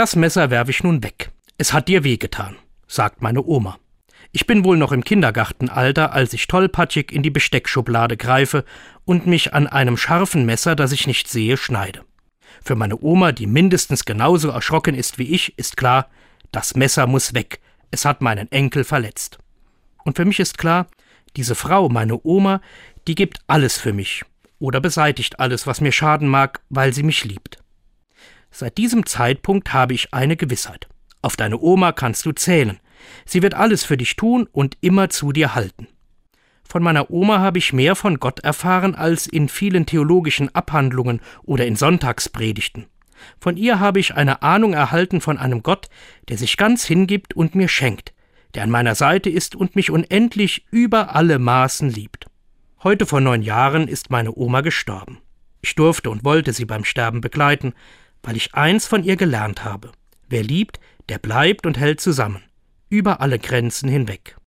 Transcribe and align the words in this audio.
Das 0.00 0.16
Messer 0.16 0.48
werfe 0.48 0.70
ich 0.70 0.82
nun 0.82 1.02
weg. 1.02 1.30
Es 1.58 1.74
hat 1.74 1.86
dir 1.86 2.04
wehgetan, 2.04 2.56
sagt 2.88 3.20
meine 3.20 3.44
Oma. 3.44 3.78
Ich 4.32 4.46
bin 4.46 4.64
wohl 4.64 4.78
noch 4.78 4.92
im 4.92 5.04
Kindergartenalter, 5.04 6.14
als 6.14 6.32
ich 6.32 6.46
tollpatschig 6.46 7.12
in 7.12 7.22
die 7.22 7.28
Besteckschublade 7.28 8.16
greife 8.16 8.64
und 9.04 9.26
mich 9.26 9.52
an 9.52 9.66
einem 9.66 9.98
scharfen 9.98 10.46
Messer, 10.46 10.74
das 10.74 10.92
ich 10.92 11.06
nicht 11.06 11.28
sehe, 11.28 11.58
schneide. 11.58 12.00
Für 12.64 12.76
meine 12.76 12.98
Oma, 12.98 13.32
die 13.32 13.46
mindestens 13.46 14.06
genauso 14.06 14.48
erschrocken 14.48 14.94
ist 14.94 15.18
wie 15.18 15.34
ich, 15.34 15.58
ist 15.58 15.76
klar, 15.76 16.08
das 16.50 16.74
Messer 16.74 17.06
muss 17.06 17.34
weg. 17.34 17.60
Es 17.90 18.06
hat 18.06 18.22
meinen 18.22 18.50
Enkel 18.50 18.84
verletzt. 18.84 19.36
Und 20.02 20.16
für 20.16 20.24
mich 20.24 20.40
ist 20.40 20.56
klar, 20.56 20.86
diese 21.36 21.54
Frau, 21.54 21.90
meine 21.90 22.24
Oma, 22.24 22.62
die 23.06 23.14
gibt 23.14 23.40
alles 23.48 23.76
für 23.76 23.92
mich 23.92 24.24
oder 24.60 24.80
beseitigt 24.80 25.40
alles, 25.40 25.66
was 25.66 25.82
mir 25.82 25.92
schaden 25.92 26.26
mag, 26.26 26.62
weil 26.70 26.94
sie 26.94 27.02
mich 27.02 27.22
liebt. 27.26 27.59
Seit 28.60 28.76
diesem 28.76 29.06
Zeitpunkt 29.06 29.72
habe 29.72 29.94
ich 29.94 30.12
eine 30.12 30.36
Gewissheit. 30.36 30.86
Auf 31.22 31.34
deine 31.34 31.58
Oma 31.58 31.92
kannst 31.92 32.26
du 32.26 32.32
zählen. 32.32 32.78
Sie 33.24 33.42
wird 33.42 33.54
alles 33.54 33.84
für 33.84 33.96
dich 33.96 34.16
tun 34.16 34.46
und 34.52 34.76
immer 34.82 35.08
zu 35.08 35.32
dir 35.32 35.54
halten. 35.54 35.88
Von 36.68 36.82
meiner 36.82 37.10
Oma 37.10 37.38
habe 37.38 37.56
ich 37.56 37.72
mehr 37.72 37.96
von 37.96 38.20
Gott 38.20 38.40
erfahren 38.40 38.94
als 38.94 39.26
in 39.26 39.48
vielen 39.48 39.86
theologischen 39.86 40.54
Abhandlungen 40.54 41.22
oder 41.42 41.64
in 41.64 41.74
Sonntagspredigten. 41.74 42.84
Von 43.40 43.56
ihr 43.56 43.80
habe 43.80 43.98
ich 43.98 44.14
eine 44.14 44.42
Ahnung 44.42 44.74
erhalten 44.74 45.22
von 45.22 45.38
einem 45.38 45.62
Gott, 45.62 45.88
der 46.28 46.36
sich 46.36 46.58
ganz 46.58 46.84
hingibt 46.84 47.32
und 47.32 47.54
mir 47.54 47.68
schenkt, 47.68 48.12
der 48.54 48.64
an 48.64 48.70
meiner 48.70 48.94
Seite 48.94 49.30
ist 49.30 49.56
und 49.56 49.74
mich 49.74 49.90
unendlich 49.90 50.66
über 50.70 51.16
alle 51.16 51.38
Maßen 51.38 51.88
liebt. 51.88 52.26
Heute 52.82 53.06
vor 53.06 53.22
neun 53.22 53.40
Jahren 53.40 53.88
ist 53.88 54.10
meine 54.10 54.36
Oma 54.36 54.60
gestorben. 54.60 55.16
Ich 55.62 55.74
durfte 55.76 56.10
und 56.10 56.24
wollte 56.24 56.52
sie 56.52 56.66
beim 56.66 56.84
Sterben 56.84 57.22
begleiten, 57.22 57.72
weil 58.22 58.36
ich 58.36 58.54
eins 58.54 58.86
von 58.86 59.04
ihr 59.04 59.16
gelernt 59.16 59.64
habe. 59.64 59.92
Wer 60.28 60.42
liebt, 60.42 60.80
der 61.08 61.18
bleibt 61.18 61.66
und 61.66 61.78
hält 61.78 62.00
zusammen, 62.00 62.42
über 62.88 63.20
alle 63.20 63.38
Grenzen 63.38 63.88
hinweg. 63.88 64.36